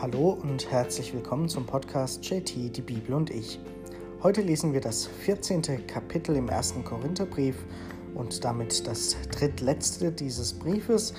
[0.00, 3.60] Hallo und herzlich willkommen zum Podcast JT, die Bibel und ich.
[4.22, 5.86] Heute lesen wir das 14.
[5.86, 7.54] Kapitel im ersten Korintherbrief
[8.14, 11.12] und damit das drittletzte dieses Briefes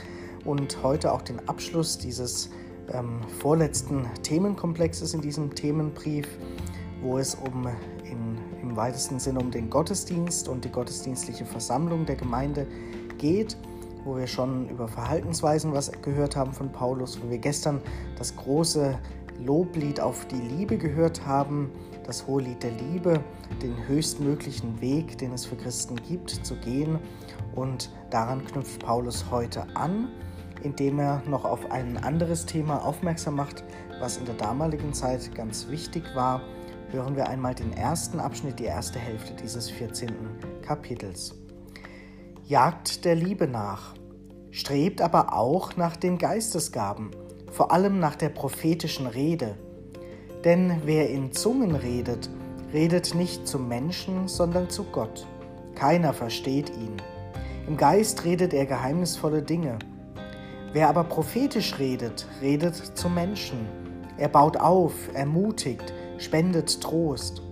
[0.45, 2.49] und heute auch den Abschluss dieses
[2.91, 6.27] ähm, vorletzten Themenkomplexes in diesem Themenbrief,
[7.03, 7.67] wo es um
[8.03, 12.65] in, im weitesten Sinne um den Gottesdienst und die gottesdienstliche Versammlung der Gemeinde
[13.19, 13.55] geht
[14.03, 17.81] wo wir schon über Verhaltensweisen was gehört haben von Paulus, wo wir gestern
[18.17, 18.97] das große
[19.39, 21.71] Loblied auf die Liebe gehört haben,
[22.05, 23.23] das hohe Lied der Liebe,
[23.61, 26.99] den höchstmöglichen Weg, den es für Christen gibt, zu gehen.
[27.55, 30.09] Und daran knüpft Paulus heute an,
[30.63, 33.63] indem er noch auf ein anderes Thema aufmerksam macht,
[33.99, 36.41] was in der damaligen Zeit ganz wichtig war.
[36.91, 40.11] Hören wir einmal den ersten Abschnitt, die erste Hälfte dieses 14.
[40.61, 41.40] Kapitels
[42.51, 43.95] jagt der Liebe nach,
[44.49, 47.11] strebt aber auch nach den Geistesgaben,
[47.49, 49.55] vor allem nach der prophetischen Rede.
[50.43, 52.29] Denn wer in Zungen redet,
[52.73, 55.25] redet nicht zum Menschen, sondern zu Gott.
[55.75, 56.97] Keiner versteht ihn.
[57.69, 59.79] Im Geist redet er geheimnisvolle Dinge.
[60.73, 63.65] Wer aber prophetisch redet, redet zum Menschen.
[64.17, 67.43] Er baut auf, ermutigt, spendet Trost.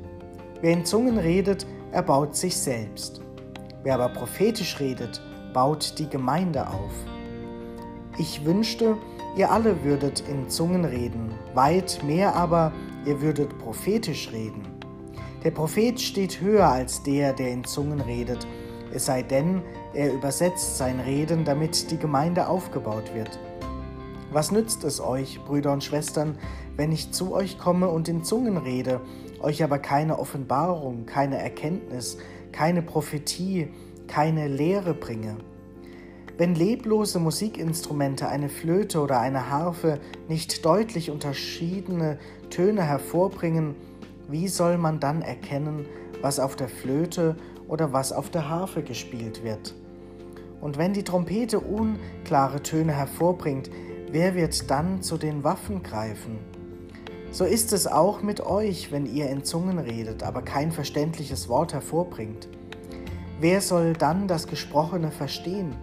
[0.59, 3.21] Wer in Zungen redet, erbaut sich selbst.
[3.83, 5.21] Wer aber prophetisch redet,
[5.53, 6.91] baut die Gemeinde auf.
[8.17, 8.97] Ich wünschte,
[9.37, 12.73] ihr alle würdet in Zungen reden, weit mehr aber,
[13.05, 14.67] ihr würdet prophetisch reden.
[15.43, 18.45] Der Prophet steht höher als der, der in Zungen redet,
[18.91, 19.61] es sei denn,
[19.93, 23.39] er übersetzt sein Reden, damit die Gemeinde aufgebaut wird.
[24.31, 26.37] Was nützt es euch, Brüder und Schwestern,
[26.75, 29.01] wenn ich zu euch komme und in Zungen rede,
[29.41, 32.17] euch aber keine Offenbarung, keine Erkenntnis,
[32.51, 33.69] keine Prophetie,
[34.07, 35.37] keine Lehre bringe.
[36.37, 42.17] Wenn leblose Musikinstrumente, eine Flöte oder eine Harfe nicht deutlich unterschiedene
[42.49, 43.75] Töne hervorbringen,
[44.29, 45.85] wie soll man dann erkennen,
[46.21, 47.35] was auf der Flöte
[47.67, 49.75] oder was auf der Harfe gespielt wird?
[50.61, 53.69] Und wenn die Trompete unklare Töne hervorbringt,
[54.11, 56.39] wer wird dann zu den Waffen greifen?
[57.31, 61.73] So ist es auch mit euch, wenn ihr in Zungen redet, aber kein verständliches Wort
[61.73, 62.49] hervorbringt.
[63.39, 65.75] Wer soll dann das Gesprochene verstehen?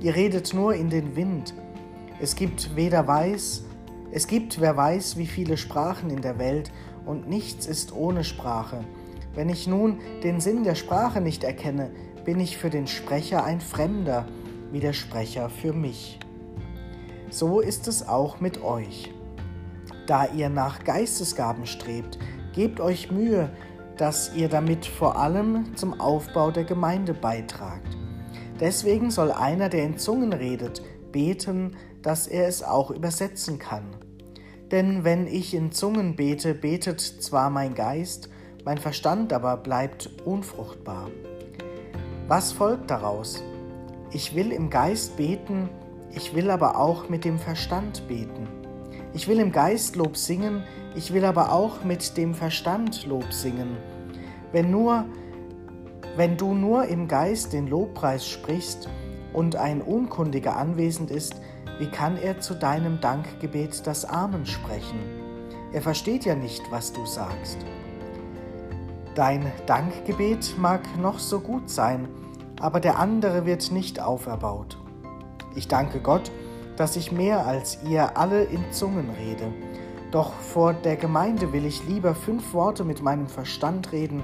[0.00, 1.54] Ihr redet nur in den Wind.
[2.20, 3.64] Es gibt weder weiß,
[4.12, 6.72] es gibt wer weiß, wie viele Sprachen in der Welt,
[7.04, 8.84] und nichts ist ohne Sprache.
[9.34, 11.90] Wenn ich nun den Sinn der Sprache nicht erkenne,
[12.24, 14.26] bin ich für den Sprecher ein Fremder,
[14.72, 16.18] wie der Sprecher für mich.
[17.30, 19.13] So ist es auch mit euch.
[20.06, 22.18] Da ihr nach Geistesgaben strebt,
[22.54, 23.50] gebt euch Mühe,
[23.96, 27.96] dass ihr damit vor allem zum Aufbau der Gemeinde beitragt.
[28.60, 33.84] Deswegen soll einer, der in Zungen redet, beten, dass er es auch übersetzen kann.
[34.70, 38.28] Denn wenn ich in Zungen bete, betet zwar mein Geist,
[38.64, 41.10] mein Verstand aber bleibt unfruchtbar.
[42.28, 43.42] Was folgt daraus?
[44.10, 45.68] Ich will im Geist beten,
[46.12, 48.48] ich will aber auch mit dem Verstand beten.
[49.14, 50.64] Ich will im Geist Lob singen,
[50.96, 53.76] ich will aber auch mit dem Verstand Lob singen.
[54.50, 55.04] Wenn, nur,
[56.16, 58.88] wenn du nur im Geist den Lobpreis sprichst
[59.32, 61.40] und ein Unkundiger anwesend ist,
[61.78, 64.98] wie kann er zu deinem Dankgebet das Amen sprechen?
[65.72, 67.58] Er versteht ja nicht, was du sagst.
[69.14, 72.08] Dein Dankgebet mag noch so gut sein,
[72.60, 74.76] aber der andere wird nicht auferbaut.
[75.54, 76.32] Ich danke Gott,
[76.76, 79.52] dass ich mehr als ihr alle in Zungen rede.
[80.10, 84.22] Doch vor der Gemeinde will ich lieber fünf Worte mit meinem Verstand reden,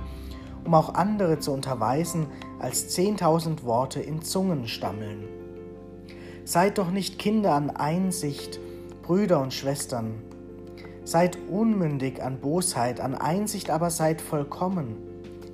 [0.65, 2.27] um auch andere zu unterweisen,
[2.59, 5.28] als zehntausend Worte in Zungen stammeln.
[6.44, 8.61] Seid doch nicht Kinder an Einsicht,
[9.03, 10.22] Brüder und Schwestern.
[11.05, 14.97] Seid unmündig an Bosheit, an Einsicht aber seid vollkommen.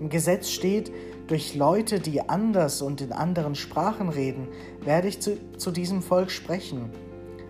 [0.01, 0.93] Im Gesetz steht,
[1.27, 4.49] durch Leute, die anders und in anderen Sprachen reden,
[4.83, 6.91] werde ich zu, zu diesem Volk sprechen.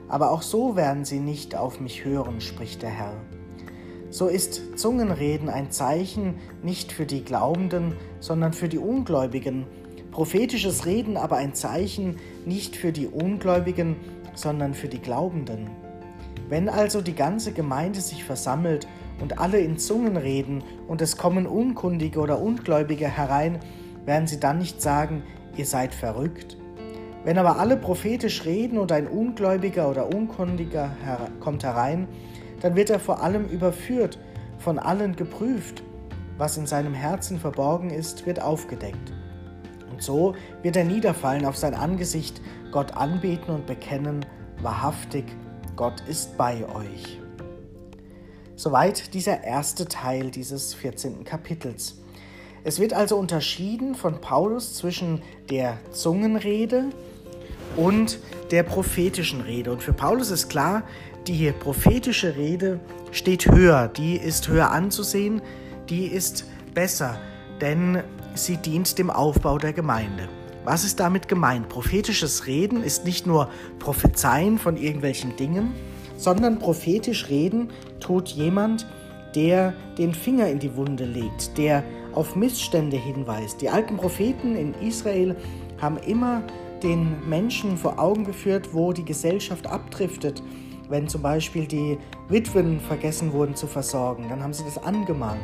[0.08, 3.16] Aber auch so werden sie nicht auf mich hören, spricht der Herr.
[4.08, 9.66] So ist Zungenreden ein Zeichen nicht für die Glaubenden, sondern für die Ungläubigen,
[10.10, 13.96] prophetisches Reden aber ein Zeichen nicht für die Ungläubigen,
[14.34, 15.68] sondern für die Glaubenden.
[16.48, 18.86] Wenn also die ganze Gemeinde sich versammelt
[19.20, 23.58] und alle in Zungen reden und es kommen Unkundige oder Ungläubige herein,
[24.04, 25.22] werden sie dann nicht sagen,
[25.56, 26.56] ihr seid verrückt.
[27.24, 32.06] Wenn aber alle prophetisch reden und ein Ungläubiger oder Unkundiger her kommt herein,
[32.60, 34.18] dann wird er vor allem überführt,
[34.58, 35.82] von allen geprüft.
[36.38, 39.12] Was in seinem Herzen verborgen ist, wird aufgedeckt.
[39.90, 42.40] Und so wird er niederfallen auf sein Angesicht,
[42.70, 44.24] Gott anbeten und bekennen,
[44.62, 45.24] wahrhaftig,
[45.76, 47.20] Gott ist bei euch.
[48.56, 51.24] Soweit dieser erste Teil dieses 14.
[51.24, 51.96] Kapitels.
[52.64, 56.86] Es wird also unterschieden von Paulus zwischen der Zungenrede
[57.76, 58.18] und
[58.50, 59.70] der prophetischen Rede.
[59.70, 60.82] Und für Paulus ist klar,
[61.26, 62.80] die prophetische Rede
[63.12, 65.42] steht höher, die ist höher anzusehen,
[65.90, 67.20] die ist besser,
[67.60, 68.02] denn
[68.34, 70.28] sie dient dem Aufbau der Gemeinde.
[70.66, 71.68] Was ist damit gemeint?
[71.68, 73.48] Prophetisches Reden ist nicht nur
[73.78, 75.72] Prophezeien von irgendwelchen Dingen,
[76.16, 77.70] sondern prophetisch reden
[78.00, 78.84] tut jemand,
[79.36, 81.84] der den Finger in die Wunde legt, der
[82.14, 83.62] auf Missstände hinweist.
[83.62, 85.36] Die alten Propheten in Israel
[85.80, 86.42] haben immer
[86.82, 90.42] den Menschen vor Augen geführt, wo die Gesellschaft abdriftet.
[90.88, 91.96] Wenn zum Beispiel die
[92.28, 95.42] Witwen vergessen wurden zu versorgen, dann haben sie das angemahnt.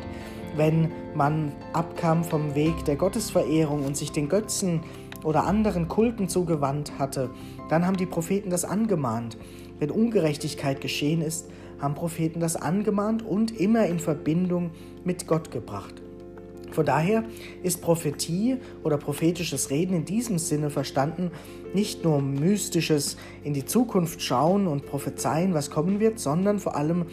[0.56, 4.80] Wenn man abkam vom Weg der Gottesverehrung und sich den Götzen
[5.24, 7.30] oder anderen Kulten zugewandt hatte,
[7.68, 9.36] dann haben die Propheten das angemahnt.
[9.78, 11.48] Wenn Ungerechtigkeit geschehen ist,
[11.80, 14.70] haben Propheten das angemahnt und immer in Verbindung
[15.04, 16.02] mit Gott gebracht.
[16.72, 17.24] Von daher
[17.62, 21.30] ist Prophetie oder prophetisches Reden in diesem Sinne verstanden
[21.74, 27.06] nicht nur mystisches in die Zukunft schauen und prophezeien, was kommen wird, sondern vor allem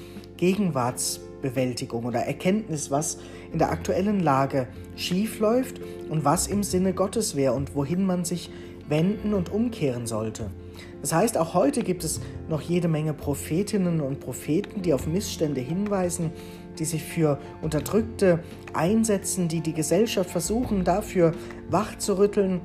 [1.39, 3.17] Gegenwartsbewältigung oder Erkenntnis, was
[3.51, 8.25] in der aktuellen Lage schief läuft und was im Sinne Gottes wäre und wohin man
[8.25, 8.49] sich
[8.87, 10.49] wenden und umkehren sollte.
[11.01, 12.19] Das heißt, auch heute gibt es
[12.49, 16.31] noch jede Menge Prophetinnen und Propheten, die auf Missstände hinweisen,
[16.77, 18.39] die sich für Unterdrückte
[18.73, 21.33] einsetzen, die die Gesellschaft versuchen dafür
[21.69, 22.61] wach zu rütteln.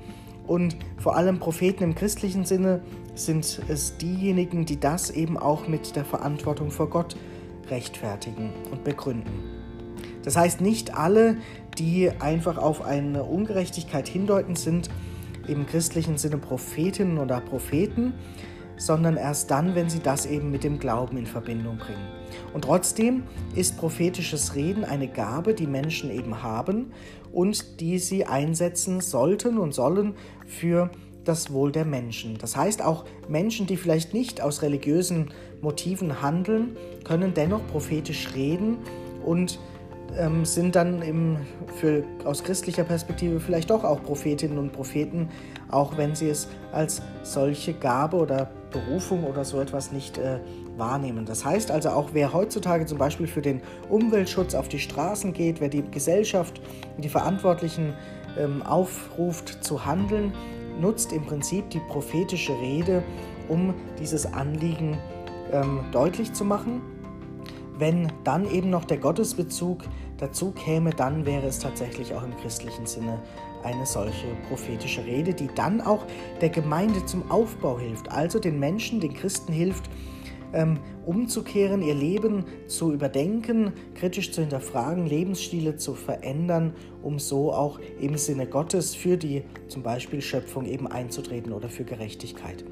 [0.46, 2.82] Und vor allem Propheten im christlichen Sinne
[3.14, 7.16] sind es diejenigen, die das eben auch mit der Verantwortung vor Gott
[7.70, 9.32] rechtfertigen und begründen.
[10.22, 11.36] Das heißt, nicht alle,
[11.78, 14.88] die einfach auf eine Ungerechtigkeit hindeuten, sind
[15.46, 18.14] im christlichen Sinne Prophetinnen oder Propheten,
[18.76, 22.08] sondern erst dann, wenn sie das eben mit dem Glauben in Verbindung bringen.
[22.52, 23.24] Und trotzdem
[23.54, 26.92] ist prophetisches Reden eine Gabe, die Menschen eben haben
[27.32, 30.14] und die sie einsetzen sollten und sollen
[30.46, 30.90] für
[31.24, 32.36] das Wohl der Menschen.
[32.38, 35.30] Das heißt, auch Menschen, die vielleicht nicht aus religiösen
[35.64, 38.78] Motiven handeln, können dennoch prophetisch reden
[39.24, 39.58] und
[40.16, 41.38] ähm, sind dann im,
[41.76, 45.28] für, aus christlicher Perspektive vielleicht doch auch Prophetinnen und Propheten,
[45.70, 50.38] auch wenn sie es als solche Gabe oder Berufung oder so etwas nicht äh,
[50.76, 51.24] wahrnehmen.
[51.24, 55.60] Das heißt also auch, wer heutzutage zum Beispiel für den Umweltschutz auf die Straßen geht,
[55.60, 56.60] wer die Gesellschaft
[56.96, 57.94] und die Verantwortlichen
[58.38, 60.32] ähm, aufruft zu handeln,
[60.80, 63.02] nutzt im Prinzip die prophetische Rede,
[63.48, 64.98] um dieses Anliegen
[65.52, 66.80] ähm, deutlich zu machen
[67.78, 69.84] wenn dann eben noch der Gottesbezug
[70.18, 73.20] dazu käme, dann wäre es tatsächlich auch im christlichen Sinne
[73.64, 76.04] eine solche prophetische Rede, die dann auch
[76.40, 79.90] der Gemeinde zum Aufbau hilft, also den Menschen, den Christen hilft,
[80.52, 87.80] ähm, umzukehren, ihr Leben zu überdenken, kritisch zu hinterfragen, Lebensstile zu verändern, um so auch
[88.00, 92.64] im Sinne Gottes für die zum Beispiel Schöpfung eben einzutreten oder für Gerechtigkeit.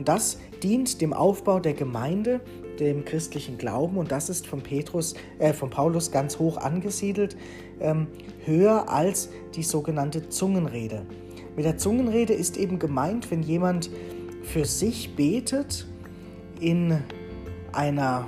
[0.00, 2.40] Und das dient dem Aufbau der Gemeinde,
[2.78, 7.36] dem christlichen Glauben und das ist von Petrus, äh, von Paulus ganz hoch angesiedelt,
[7.80, 8.06] ähm,
[8.46, 11.04] höher als die sogenannte Zungenrede.
[11.54, 13.90] Mit der Zungenrede ist eben gemeint, wenn jemand
[14.42, 15.86] für sich betet
[16.60, 17.02] in
[17.72, 18.26] einer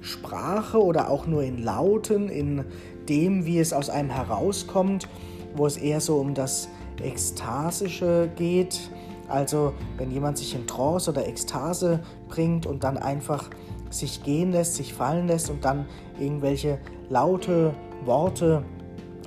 [0.00, 2.64] Sprache oder auch nur in Lauten, in
[3.08, 5.08] dem, wie es aus einem herauskommt,
[5.54, 6.68] wo es eher so um das
[7.00, 8.90] Ekstasische geht.
[9.28, 13.50] Also wenn jemand sich in Trance oder Ekstase bringt und dann einfach
[13.90, 15.86] sich gehen lässt, sich fallen lässt und dann
[16.18, 16.78] irgendwelche
[17.08, 18.64] laute Worte,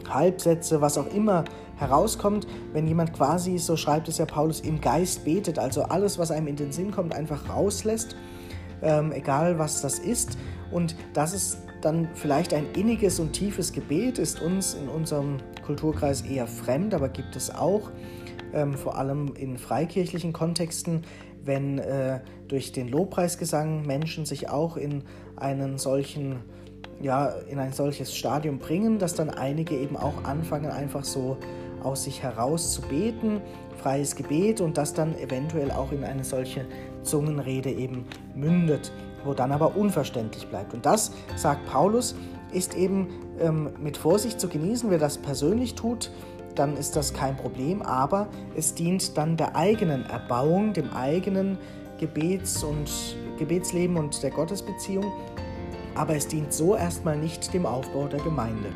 [0.08, 1.46] Halbsätze, was auch immer
[1.77, 6.32] herauskommt, wenn jemand quasi, so schreibt es ja Paulus, im Geist betet, also alles, was
[6.32, 8.15] einem in den Sinn kommt, einfach rauslässt,
[8.82, 10.38] ähm, egal was das ist.
[10.72, 16.22] Und das ist dann vielleicht ein inniges und tiefes Gebet, ist uns in unserem Kulturkreis
[16.22, 17.89] eher fremd, aber gibt es auch,
[18.53, 21.03] ähm, vor allem in freikirchlichen Kontexten,
[21.44, 25.03] wenn äh, durch den Lobpreisgesang Menschen sich auch in
[25.36, 26.44] einen solchen
[27.01, 31.38] ja, in ein solches Stadium bringen, dass dann einige eben auch anfangen, einfach so
[31.82, 33.41] aus sich heraus zu beten,
[33.82, 36.65] freies Gebet und das dann eventuell auch in eine solche
[37.03, 38.91] Zungenrede eben mündet,
[39.24, 40.74] wo dann aber unverständlich bleibt.
[40.74, 42.15] Und das, sagt Paulus,
[42.51, 43.08] ist eben
[43.39, 44.89] ähm, mit Vorsicht zu genießen.
[44.89, 46.12] Wer das persönlich tut,
[46.59, 51.57] dann ist das kein Problem, aber es dient dann der eigenen Erbauung, dem eigenen
[51.99, 52.91] Gebets- und
[53.37, 55.11] Gebetsleben und der Gottesbeziehung,
[55.95, 58.69] aber es dient so erstmal nicht dem Aufbau der Gemeinde.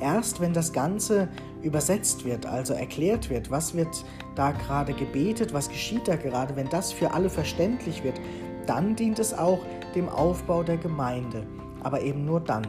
[0.00, 1.28] Erst wenn das Ganze
[1.62, 6.68] übersetzt wird, also erklärt wird, was wird da gerade gebetet, was geschieht da gerade, wenn
[6.68, 8.20] das für alle verständlich wird,
[8.66, 9.60] dann dient es auch
[9.94, 11.46] dem Aufbau der Gemeinde.
[11.82, 12.66] aber eben nur dann.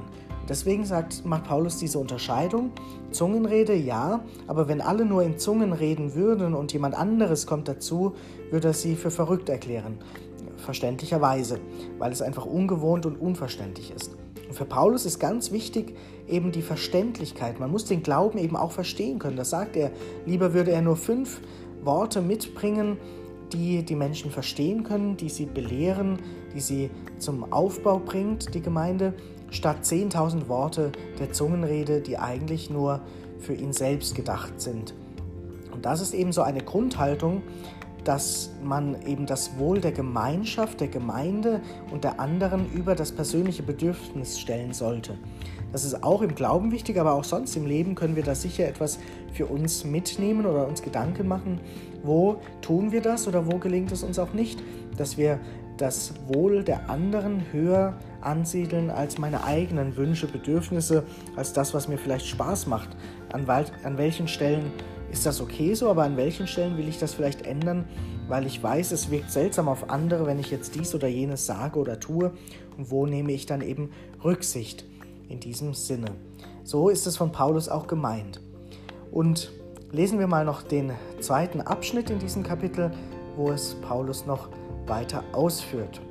[0.49, 2.71] Deswegen sagt, macht Paulus diese Unterscheidung.
[3.11, 8.13] Zungenrede ja, aber wenn alle nur in Zungen reden würden und jemand anderes kommt dazu,
[8.51, 9.97] würde er sie für verrückt erklären.
[10.57, 11.59] Verständlicherweise,
[11.97, 14.15] weil es einfach ungewohnt und unverständlich ist.
[14.47, 15.95] Und für Paulus ist ganz wichtig
[16.27, 17.59] eben die Verständlichkeit.
[17.59, 19.37] Man muss den Glauben eben auch verstehen können.
[19.37, 19.91] Das sagt er.
[20.25, 21.41] Lieber würde er nur fünf
[21.83, 22.97] Worte mitbringen,
[23.51, 26.19] die die Menschen verstehen können, die sie belehren,
[26.53, 29.13] die sie zum Aufbau bringt, die Gemeinde,
[29.53, 33.01] statt 10.000 Worte der Zungenrede, die eigentlich nur
[33.39, 34.93] für ihn selbst gedacht sind.
[35.71, 37.43] Und das ist eben so eine Grundhaltung,
[38.03, 43.63] dass man eben das Wohl der Gemeinschaft, der Gemeinde und der anderen über das persönliche
[43.63, 45.17] Bedürfnis stellen sollte.
[45.71, 48.67] Das ist auch im Glauben wichtig, aber auch sonst im Leben können wir da sicher
[48.67, 48.99] etwas
[49.33, 51.61] für uns mitnehmen oder uns Gedanken machen,
[52.03, 54.61] wo tun wir das oder wo gelingt es uns auch nicht,
[54.97, 55.39] dass wir
[55.77, 61.03] das Wohl der anderen höher ansiedeln als meine eigenen Wünsche, Bedürfnisse,
[61.35, 62.89] als das, was mir vielleicht Spaß macht.
[63.31, 63.47] An,
[63.83, 64.71] an welchen Stellen
[65.11, 67.85] ist das okay so, aber an welchen Stellen will ich das vielleicht ändern,
[68.27, 71.79] weil ich weiß, es wirkt seltsam auf andere, wenn ich jetzt dies oder jenes sage
[71.79, 72.31] oder tue
[72.77, 73.91] und wo nehme ich dann eben
[74.23, 74.85] Rücksicht
[75.29, 76.11] in diesem Sinne.
[76.63, 78.41] So ist es von Paulus auch gemeint.
[79.11, 79.51] Und
[79.91, 82.91] lesen wir mal noch den zweiten Abschnitt in diesem Kapitel,
[83.35, 84.49] wo es Paulus noch
[84.87, 86.01] weiter ausführt.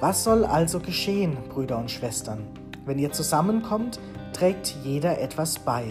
[0.00, 2.46] Was soll also geschehen, Brüder und Schwestern?
[2.86, 4.00] Wenn ihr zusammenkommt,
[4.32, 5.84] trägt jeder etwas bei.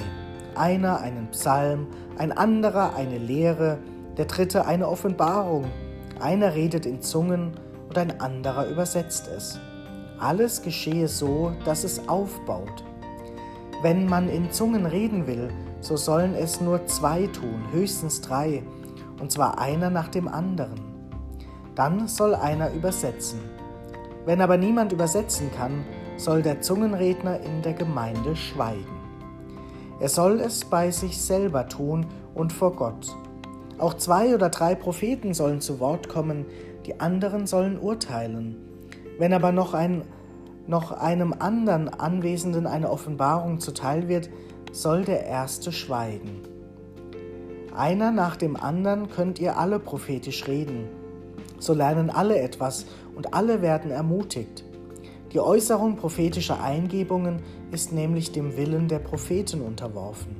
[0.55, 1.87] Einer einen Psalm,
[2.17, 3.77] ein anderer eine Lehre,
[4.17, 5.65] der dritte eine Offenbarung.
[6.19, 7.51] Einer redet in Zungen
[7.87, 9.59] und ein anderer übersetzt es.
[10.19, 12.83] Alles geschehe so, dass es aufbaut.
[13.81, 18.63] Wenn man in Zungen reden will, so sollen es nur zwei tun, höchstens drei,
[19.21, 20.88] und zwar einer nach dem anderen.
[21.79, 23.39] Dann soll einer übersetzen.
[24.25, 25.85] Wenn aber niemand übersetzen kann,
[26.17, 28.99] soll der Zungenredner in der Gemeinde schweigen.
[30.01, 32.05] Er soll es bei sich selber tun
[32.35, 33.15] und vor Gott.
[33.77, 36.45] Auch zwei oder drei Propheten sollen zu Wort kommen,
[36.85, 38.57] die anderen sollen urteilen.
[39.17, 40.01] Wenn aber noch, ein,
[40.67, 44.29] noch einem anderen Anwesenden eine Offenbarung zuteil wird,
[44.73, 46.41] soll der Erste schweigen.
[47.73, 50.98] Einer nach dem anderen könnt ihr alle prophetisch reden.
[51.59, 52.85] So lernen alle etwas
[53.15, 54.63] und alle werden ermutigt.
[55.33, 60.35] Die Äußerung prophetischer Eingebungen ist nämlich dem Willen der Propheten unterworfen.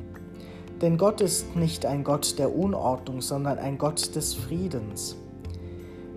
[0.82, 5.16] Denn Gott ist nicht ein Gott der Unordnung, sondern ein Gott des Friedens.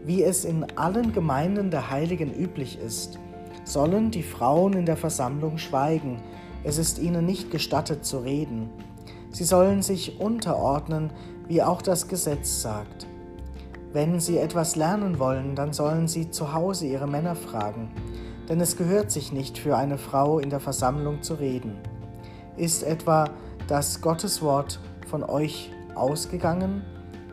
[0.05, 3.19] Wie es in allen Gemeinden der Heiligen üblich ist,
[3.65, 6.23] sollen die Frauen in der Versammlung schweigen,
[6.65, 8.71] es ist ihnen nicht gestattet zu reden.
[9.31, 11.11] Sie sollen sich unterordnen,
[11.49, 13.07] wie auch das Gesetz sagt.
[13.93, 17.91] Wenn sie etwas lernen wollen, dann sollen sie zu Hause ihre Männer fragen,
[18.49, 21.77] denn es gehört sich nicht für eine Frau in der Versammlung zu reden.
[22.57, 23.29] Ist etwa
[23.69, 26.83] das Gotteswort von euch ausgegangen?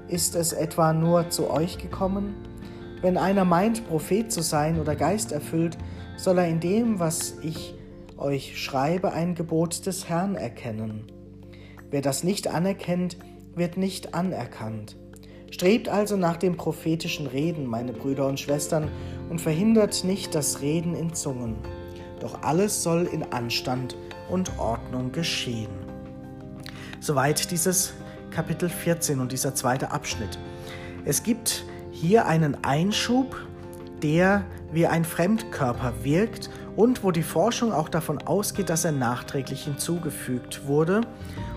[0.09, 2.35] Ist es etwa nur zu euch gekommen?
[3.01, 5.77] Wenn einer meint, Prophet zu sein oder Geist erfüllt,
[6.17, 7.73] soll er in dem, was ich
[8.17, 11.09] euch schreibe, ein Gebot des Herrn erkennen.
[11.89, 13.17] Wer das nicht anerkennt,
[13.55, 14.97] wird nicht anerkannt.
[15.51, 18.89] Strebt also nach dem prophetischen Reden, meine Brüder und Schwestern,
[19.29, 21.55] und verhindert nicht das Reden in Zungen.
[22.19, 23.95] Doch alles soll in Anstand
[24.29, 25.69] und Ordnung geschehen.
[26.99, 27.93] Soweit dieses
[28.31, 30.37] Kapitel 14 und dieser zweite Abschnitt.
[31.05, 33.35] Es gibt hier einen Einschub,
[34.03, 39.63] der wie ein Fremdkörper wirkt und wo die Forschung auch davon ausgeht, dass er nachträglich
[39.63, 41.01] hinzugefügt wurde,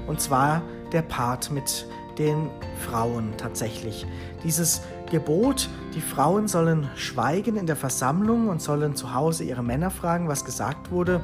[0.07, 1.87] und zwar der Part mit
[2.19, 2.51] den
[2.87, 4.07] Frauen tatsächlich.
[4.45, 9.91] Dieses Gebot, die Frauen sollen schweigen in der Versammlung und sollen zu Hause ihre Männer
[9.91, 11.21] fragen, was gesagt wurde,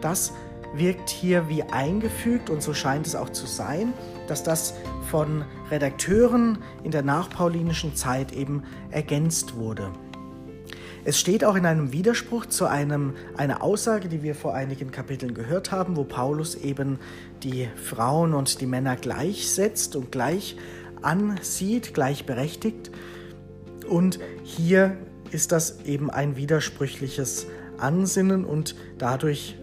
[0.00, 0.32] das
[0.74, 3.92] wirkt hier wie eingefügt und so scheint es auch zu sein,
[4.26, 4.74] dass das
[5.10, 9.90] von Redakteuren in der nachpaulinischen Zeit eben ergänzt wurde.
[11.04, 15.34] Es steht auch in einem Widerspruch zu einem, einer Aussage, die wir vor einigen Kapiteln
[15.34, 16.98] gehört haben, wo Paulus eben
[17.42, 20.56] die Frauen und die Männer gleichsetzt und gleich
[21.02, 22.90] ansieht, gleichberechtigt.
[23.88, 24.96] Und hier
[25.30, 27.46] ist das eben ein widersprüchliches
[27.78, 29.56] Ansinnen und dadurch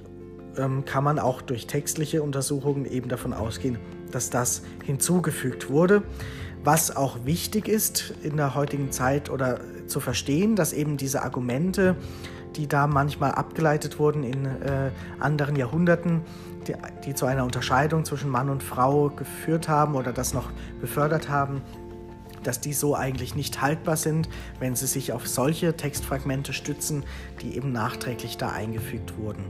[0.57, 3.77] ähm, kann man auch durch textliche Untersuchungen eben davon ausgehen,
[4.11, 6.03] dass das hinzugefügt wurde.
[6.63, 11.95] Was auch wichtig ist in der heutigen Zeit oder zu verstehen, dass eben diese Argumente,
[12.55, 16.21] die da manchmal abgeleitet wurden in äh, anderen Jahrhunderten,
[16.67, 16.73] die,
[17.05, 20.49] die zu einer Unterscheidung zwischen Mann und Frau geführt haben oder das noch
[20.79, 21.61] befördert haben,
[22.43, 27.03] dass die so eigentlich nicht haltbar sind, wenn sie sich auf solche Textfragmente stützen,
[27.41, 29.43] die eben nachträglich da eingefügt wurden.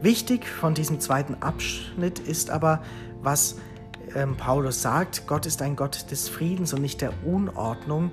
[0.00, 2.82] Wichtig von diesem zweiten Abschnitt ist aber,
[3.22, 3.56] was
[4.14, 8.10] ähm, Paulus sagt, Gott ist ein Gott des Friedens und nicht der Unordnung.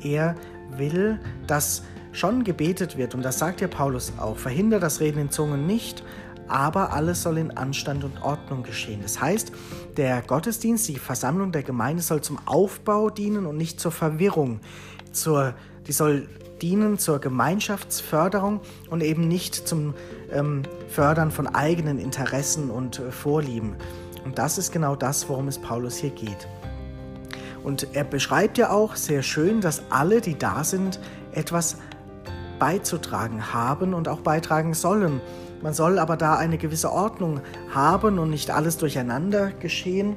[0.00, 0.36] Er
[0.78, 5.30] will, dass schon gebetet wird, und das sagt ja Paulus auch, verhindert das Reden in
[5.30, 6.04] Zungen nicht,
[6.46, 9.00] aber alles soll in Anstand und Ordnung geschehen.
[9.02, 9.52] Das heißt,
[9.96, 14.60] der Gottesdienst, die Versammlung der Gemeinde soll zum Aufbau dienen und nicht zur Verwirrung.
[15.12, 15.54] Zur,
[15.86, 16.28] die soll
[16.60, 19.94] dienen zur Gemeinschaftsförderung und eben nicht zum
[20.32, 23.74] ähm, Fördern von eigenen Interessen und äh, Vorlieben.
[24.24, 26.48] Und das ist genau das, worum es Paulus hier geht.
[27.64, 31.00] Und er beschreibt ja auch sehr schön, dass alle, die da sind,
[31.32, 31.78] etwas
[32.58, 35.20] beizutragen haben und auch beitragen sollen.
[35.62, 37.40] Man soll aber da eine gewisse Ordnung
[37.74, 40.16] haben und nicht alles durcheinander geschehen.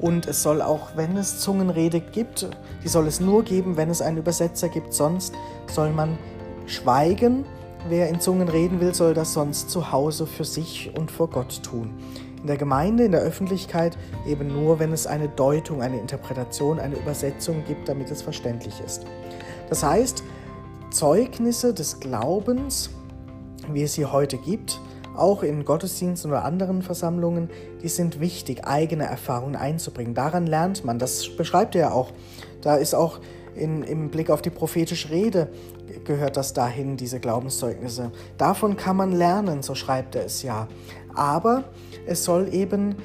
[0.00, 2.48] Und es soll auch, wenn es Zungenrede gibt,
[2.82, 4.92] die soll es nur geben, wenn es einen Übersetzer gibt.
[4.92, 5.34] Sonst
[5.72, 6.18] soll man
[6.66, 7.44] schweigen.
[7.88, 11.62] Wer in Zungen reden will, soll das sonst zu Hause für sich und vor Gott
[11.62, 11.94] tun.
[12.40, 16.96] In der Gemeinde, in der Öffentlichkeit eben nur, wenn es eine Deutung, eine Interpretation, eine
[16.96, 19.04] Übersetzung gibt, damit es verständlich ist.
[19.68, 20.22] Das heißt,
[20.90, 22.90] Zeugnisse des Glaubens,
[23.72, 24.80] wie es sie heute gibt,
[25.16, 27.50] auch in Gottesdiensten oder anderen Versammlungen,
[27.82, 30.14] die sind wichtig, eigene Erfahrungen einzubringen.
[30.14, 32.12] Daran lernt man, das beschreibt er ja auch.
[32.62, 33.20] Da ist auch
[33.54, 35.48] in, im Blick auf die prophetische Rede
[36.04, 38.12] gehört das dahin, diese Glaubenszeugnisse.
[38.36, 40.68] Davon kann man lernen, so schreibt er es ja.
[41.14, 41.64] Aber
[42.06, 42.96] es soll eben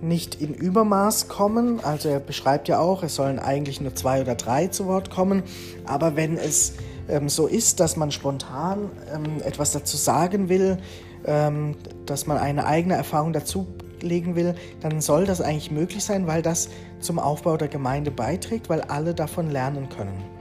[0.00, 1.80] nicht in Übermaß kommen.
[1.82, 5.42] Also er beschreibt ja auch, es sollen eigentlich nur zwei oder drei zu Wort kommen.
[5.84, 6.74] Aber wenn es
[7.08, 10.78] ähm, so ist, dass man spontan ähm, etwas dazu sagen will,
[11.24, 16.42] ähm, dass man eine eigene Erfahrung dazulegen will, dann soll das eigentlich möglich sein, weil
[16.42, 16.68] das
[17.00, 20.31] zum Aufbau der Gemeinde beiträgt, weil alle davon lernen können.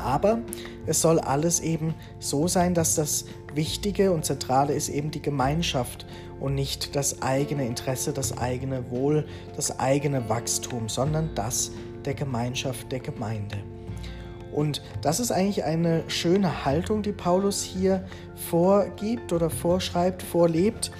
[0.00, 0.38] Aber
[0.86, 6.06] es soll alles eben so sein, dass das Wichtige und Zentrale ist eben die Gemeinschaft
[6.40, 11.72] und nicht das eigene Interesse, das eigene Wohl, das eigene Wachstum, sondern das
[12.04, 13.58] der Gemeinschaft der Gemeinde.
[14.52, 20.90] Und das ist eigentlich eine schöne Haltung, die Paulus hier vorgibt oder vorschreibt, vorlebt,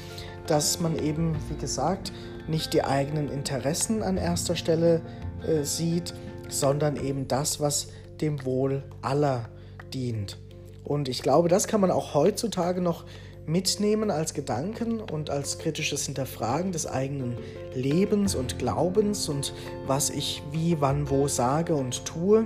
[0.46, 2.12] dass man eben, wie gesagt,
[2.48, 5.00] nicht die eigenen Interessen an erster Stelle
[5.46, 6.14] äh, sieht,
[6.48, 7.88] sondern eben das, was
[8.20, 9.48] dem Wohl aller
[9.92, 10.38] dient.
[10.84, 13.04] Und ich glaube, das kann man auch heutzutage noch
[13.46, 17.36] mitnehmen als Gedanken und als kritisches Hinterfragen des eigenen
[17.74, 19.52] Lebens und Glaubens und
[19.86, 22.44] was ich wie, wann, wo sage und tue.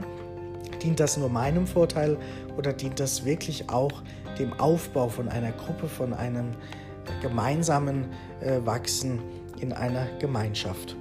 [0.83, 2.17] Dient das nur meinem Vorteil
[2.57, 4.03] oder dient das wirklich auch
[4.39, 6.53] dem Aufbau von einer Gruppe, von einem
[7.21, 8.07] gemeinsamen
[8.41, 9.21] äh, Wachsen
[9.61, 10.97] in einer Gemeinschaft?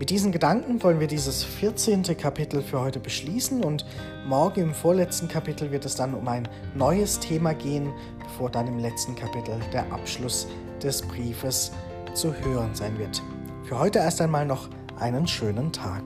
[0.00, 2.16] Mit diesen Gedanken wollen wir dieses 14.
[2.16, 3.84] Kapitel für heute beschließen und
[4.26, 8.78] morgen im vorletzten Kapitel wird es dann um ein neues Thema gehen, bevor dann im
[8.78, 10.46] letzten Kapitel der Abschluss
[10.82, 11.72] des Briefes
[12.14, 13.22] zu hören sein wird.
[13.64, 16.02] Für heute erst einmal noch einen schönen Tag.